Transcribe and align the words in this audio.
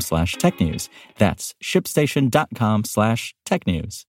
slash 0.00 0.36
technews. 0.36 0.88
That's 1.18 1.54
shipstation.com 1.62 2.84
slash 2.84 3.34
tech 3.44 3.66
news. 3.66 4.06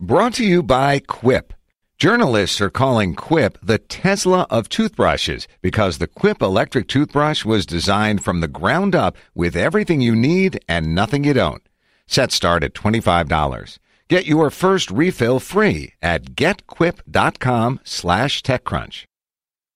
Brought 0.00 0.34
to 0.34 0.44
you 0.44 0.62
by 0.62 1.00
Quip. 1.00 1.52
Journalists 1.98 2.60
are 2.60 2.70
calling 2.70 3.16
Quip 3.16 3.58
the 3.60 3.78
Tesla 3.78 4.46
of 4.50 4.68
toothbrushes 4.68 5.48
because 5.60 5.98
the 5.98 6.06
Quip 6.06 6.40
electric 6.40 6.86
toothbrush 6.86 7.44
was 7.44 7.66
designed 7.66 8.22
from 8.22 8.40
the 8.40 8.46
ground 8.46 8.94
up 8.94 9.16
with 9.34 9.56
everything 9.56 10.00
you 10.00 10.14
need 10.14 10.60
and 10.68 10.94
nothing 10.94 11.24
you 11.24 11.32
don't. 11.34 11.68
Set 12.06 12.30
start 12.30 12.62
at 12.62 12.74
$25. 12.74 13.78
Get 14.08 14.26
your 14.26 14.50
first 14.50 14.90
refill 14.92 15.40
free 15.40 15.94
at 16.00 16.36
getquip.com 16.36 17.80
slash 17.82 18.42
techcrunch. 18.42 19.04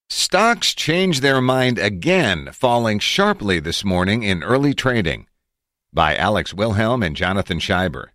Stocks 0.08 0.74
changed 0.74 1.22
their 1.22 1.40
mind 1.40 1.78
again, 1.78 2.50
falling 2.52 2.98
sharply 2.98 3.58
this 3.58 3.84
morning 3.84 4.22
in 4.22 4.42
early 4.42 4.74
trading. 4.74 5.26
By 5.94 6.16
Alex 6.16 6.54
Wilhelm 6.54 7.02
and 7.02 7.14
Jonathan 7.14 7.58
Shieber. 7.58 8.06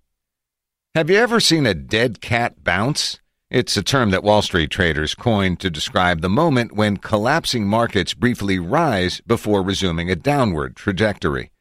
Have 0.95 1.11
you 1.11 1.17
ever 1.17 1.39
seen 1.39 1.67
a 1.67 1.75
dead 1.75 2.21
cat 2.21 2.63
bounce? 2.63 3.19
It's 3.51 3.77
a 3.77 3.83
term 3.83 4.09
that 4.09 4.23
Wall 4.23 4.41
Street 4.41 4.71
traders 4.71 5.13
coined 5.13 5.59
to 5.59 5.69
describe 5.69 6.21
the 6.21 6.29
moment 6.29 6.71
when 6.75 6.97
collapsing 6.97 7.67
markets 7.67 8.15
briefly 8.15 8.57
rise 8.57 9.21
before 9.27 9.61
resuming 9.61 10.09
a 10.09 10.15
downward 10.15 10.75
trajectory. 10.75 11.51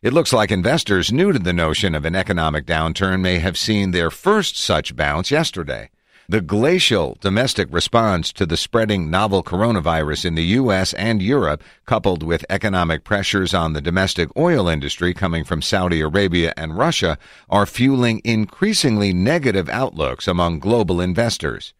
It 0.00 0.12
looks 0.12 0.32
like 0.32 0.52
investors 0.52 1.12
new 1.12 1.32
to 1.32 1.40
the 1.40 1.52
notion 1.52 1.96
of 1.96 2.04
an 2.04 2.14
economic 2.14 2.66
downturn 2.66 3.20
may 3.20 3.40
have 3.40 3.58
seen 3.58 3.90
their 3.90 4.12
first 4.12 4.56
such 4.56 4.94
bounce 4.94 5.32
yesterday. 5.32 5.90
The 6.26 6.40
glacial 6.40 7.18
domestic 7.20 7.68
response 7.70 8.32
to 8.32 8.46
the 8.46 8.56
spreading 8.56 9.10
novel 9.10 9.42
coronavirus 9.42 10.24
in 10.24 10.36
the 10.36 10.56
U.S. 10.56 10.94
and 10.94 11.20
Europe, 11.20 11.62
coupled 11.84 12.22
with 12.22 12.46
economic 12.48 13.04
pressures 13.04 13.52
on 13.52 13.74
the 13.74 13.82
domestic 13.82 14.30
oil 14.34 14.66
industry 14.66 15.12
coming 15.12 15.44
from 15.44 15.60
Saudi 15.60 16.00
Arabia 16.00 16.54
and 16.56 16.78
Russia, 16.78 17.18
are 17.50 17.66
fueling 17.66 18.22
increasingly 18.24 19.12
negative 19.12 19.68
outlooks 19.68 20.26
among 20.26 20.60
global 20.60 20.98
investors. 20.98 21.74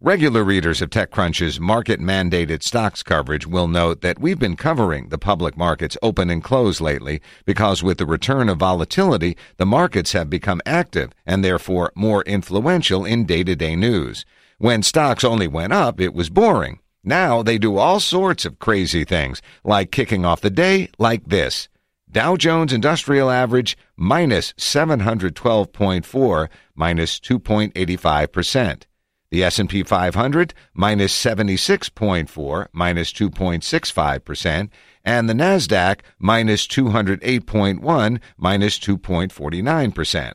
Regular 0.00 0.44
readers 0.44 0.80
of 0.80 0.90
TechCrunch's 0.90 1.58
market 1.58 1.98
mandated 1.98 2.62
stocks 2.62 3.02
coverage 3.02 3.48
will 3.48 3.66
note 3.66 4.00
that 4.00 4.20
we've 4.20 4.38
been 4.38 4.54
covering 4.54 5.08
the 5.08 5.18
public 5.18 5.56
markets 5.56 5.96
open 6.02 6.30
and 6.30 6.40
close 6.40 6.80
lately 6.80 7.20
because 7.44 7.82
with 7.82 7.98
the 7.98 8.06
return 8.06 8.48
of 8.48 8.58
volatility, 8.58 9.36
the 9.56 9.66
markets 9.66 10.12
have 10.12 10.30
become 10.30 10.62
active 10.64 11.10
and 11.26 11.44
therefore 11.44 11.90
more 11.96 12.22
influential 12.22 13.04
in 13.04 13.26
day 13.26 13.42
to 13.42 13.56
day 13.56 13.74
news. 13.74 14.24
When 14.58 14.84
stocks 14.84 15.24
only 15.24 15.48
went 15.48 15.72
up, 15.72 16.00
it 16.00 16.14
was 16.14 16.30
boring. 16.30 16.78
Now 17.02 17.42
they 17.42 17.58
do 17.58 17.76
all 17.76 17.98
sorts 17.98 18.44
of 18.44 18.60
crazy 18.60 19.02
things, 19.04 19.42
like 19.64 19.90
kicking 19.90 20.24
off 20.24 20.40
the 20.40 20.48
day 20.48 20.90
like 21.00 21.24
this. 21.24 21.68
Dow 22.08 22.36
Jones 22.36 22.72
Industrial 22.72 23.30
Average 23.30 23.76
minus 23.96 24.52
712.4, 24.52 26.48
minus 26.76 27.18
2.85%. 27.18 28.84
The 29.30 29.44
S&P 29.44 29.82
500 29.82 30.54
minus 30.72 31.14
76.4, 31.14 32.68
minus 32.72 33.12
2.65%, 33.12 34.70
and 35.04 35.28
the 35.28 35.34
Nasdaq 35.34 36.00
minus 36.18 36.66
208.1, 36.66 38.20
minus 38.38 38.78
2.49%. 38.78 40.32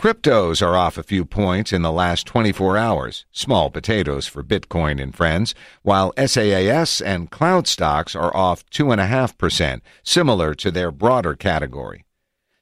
Cryptos 0.00 0.66
are 0.66 0.76
off 0.76 0.96
a 0.96 1.02
few 1.02 1.26
points 1.26 1.74
in 1.74 1.82
the 1.82 1.92
last 1.92 2.26
24 2.26 2.76
hours, 2.78 3.26
small 3.32 3.70
potatoes 3.70 4.26
for 4.26 4.42
Bitcoin 4.42 4.98
and 4.98 5.14
friends, 5.14 5.54
while 5.82 6.14
SaaS 6.16 7.02
and 7.02 7.30
cloud 7.30 7.66
stocks 7.66 8.14
are 8.16 8.34
off 8.34 8.64
2.5%, 8.70 9.82
similar 10.02 10.54
to 10.54 10.70
their 10.70 10.90
broader 10.90 11.34
category. 11.34 12.06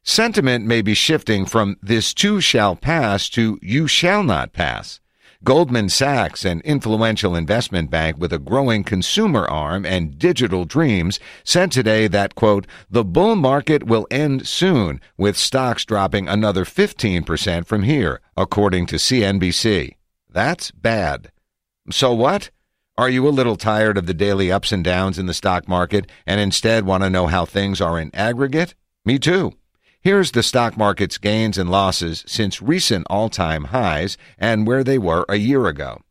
Sentiment 0.02 0.66
may 0.66 0.82
be 0.82 0.94
shifting 0.94 1.46
from 1.46 1.76
this 1.80 2.12
too 2.12 2.40
shall 2.40 2.74
pass 2.74 3.28
to 3.28 3.58
you 3.62 3.86
shall 3.86 4.24
not 4.24 4.52
pass. 4.52 4.98
Goldman 5.44 5.88
Sachs, 5.88 6.44
an 6.44 6.60
influential 6.62 7.36
investment 7.36 7.90
bank 7.90 8.18
with 8.18 8.32
a 8.32 8.40
growing 8.40 8.82
consumer 8.82 9.46
arm 9.46 9.86
and 9.86 10.18
digital 10.18 10.64
dreams, 10.64 11.20
said 11.44 11.70
today 11.70 12.08
that, 12.08 12.34
quote, 12.34 12.66
the 12.90 13.04
bull 13.04 13.36
market 13.36 13.84
will 13.84 14.08
end 14.10 14.48
soon, 14.48 15.00
with 15.16 15.36
stocks 15.36 15.84
dropping 15.84 16.26
another 16.26 16.64
15% 16.64 17.66
from 17.66 17.84
here, 17.84 18.20
according 18.36 18.86
to 18.86 18.96
CNBC. 18.96 19.94
That's 20.28 20.72
bad. 20.72 21.30
So 21.88 22.12
what? 22.12 22.50
Are 22.96 23.08
you 23.08 23.28
a 23.28 23.30
little 23.30 23.54
tired 23.54 23.96
of 23.96 24.06
the 24.06 24.14
daily 24.14 24.50
ups 24.50 24.72
and 24.72 24.82
downs 24.82 25.20
in 25.20 25.26
the 25.26 25.34
stock 25.34 25.68
market 25.68 26.10
and 26.26 26.40
instead 26.40 26.84
want 26.84 27.04
to 27.04 27.10
know 27.10 27.28
how 27.28 27.44
things 27.44 27.80
are 27.80 28.00
in 28.00 28.10
aggregate? 28.12 28.74
Me 29.04 29.20
too. 29.20 29.57
Here's 30.00 30.30
the 30.30 30.44
stock 30.44 30.76
market's 30.76 31.18
gains 31.18 31.58
and 31.58 31.70
losses 31.70 32.24
since 32.26 32.62
recent 32.62 33.06
all 33.10 33.28
time 33.28 33.64
highs 33.64 34.16
and 34.38 34.66
where 34.66 34.84
they 34.84 34.96
were 34.96 35.24
a 35.28 35.36
year 35.36 35.66
ago. 35.66 36.02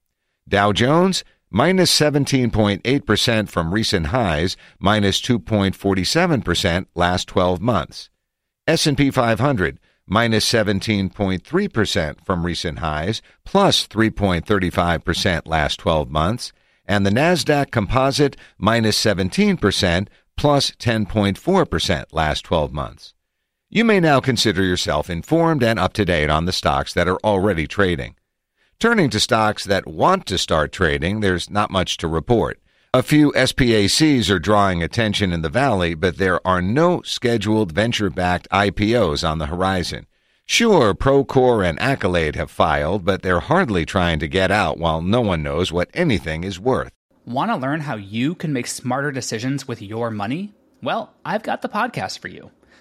Dow 0.48 0.74
Jones, 0.74 1.24
minus 1.50 1.98
17.8% 1.98 3.50
from 3.50 3.74
recent 3.74 4.08
highs, 4.08 4.58
minus 4.78 5.22
2.47% 5.22 6.86
last 6.96 7.28
12 7.30 7.62
months. 7.62 8.10
S&P 8.68 9.10
500, 9.10 9.80
minus 10.06 10.52
17.3% 10.52 12.26
from 12.26 12.46
recent 12.46 12.80
highs, 12.80 13.22
plus 13.46 13.88
3.35% 13.88 15.48
last 15.48 15.80
12 15.80 16.10
months. 16.10 16.52
And 16.86 17.06
the 17.06 17.10
NASDAQ 17.10 17.72
Composite, 17.72 18.36
minus 18.58 19.02
17%, 19.02 20.08
plus 20.36 20.72
10.4% 20.72 22.06
last 22.12 22.44
12 22.44 22.74
months. 22.74 23.14
You 23.70 23.84
may 23.84 24.00
now 24.00 24.22
consider 24.22 24.64
yourself 24.64 25.10
informed 25.10 25.62
and 25.62 25.78
up 25.78 25.92
to 25.94 26.06
date 26.06 26.30
on 26.30 26.46
the 26.46 26.54
stocks 26.54 26.94
that 26.94 27.10
are 27.10 27.20
already 27.22 27.68
trading. 27.68 28.16
Turning 28.80 29.10
to 29.10 29.20
stocks 29.20 29.66
that 29.66 29.86
want 29.86 30.26
to 30.28 30.38
start 30.38 30.72
trading, 30.72 31.20
there's 31.20 31.50
not 31.50 31.70
much 31.70 31.98
to 31.98 32.08
report. 32.08 32.62
A 32.94 33.04
few 33.04 33.34
SPACs 33.34 34.30
are 34.30 34.40
drawing 34.40 34.82
attention 34.82 35.34
in 35.34 35.42
the 35.42 35.50
valley, 35.50 35.96
but 35.96 36.18
there 36.18 36.40
are 36.48 36.62
no 36.62 37.02
scheduled 37.02 37.74
venture 37.74 38.10
backed 38.10 38.48
IPOs 38.52 39.28
on 39.28 39.38
the 39.38 39.48
horizon. 39.48 40.08
Sure, 40.46 40.94
Procore 40.94 41.68
and 41.68 41.78
Accolade 41.82 42.38
have 42.38 42.50
filed, 42.50 43.04
but 43.04 43.22
they're 43.22 43.42
hardly 43.42 43.86
trying 43.86 44.20
to 44.20 44.30
get 44.30 44.50
out 44.50 44.78
while 44.78 45.02
no 45.02 45.20
one 45.20 45.44
knows 45.44 45.74
what 45.74 45.90
anything 45.94 46.46
is 46.46 46.58
worth. 46.58 46.94
Want 47.26 47.52
to 47.52 47.58
learn 47.58 47.82
how 47.82 47.98
you 47.98 48.34
can 48.34 48.54
make 48.54 48.68
smarter 48.68 49.12
decisions 49.12 49.68
with 49.68 49.82
your 49.82 50.10
money? 50.10 50.54
Well, 50.82 51.14
I've 51.26 51.44
got 51.44 51.62
the 51.62 51.70
podcast 51.70 52.20
for 52.20 52.30
you. 52.30 52.52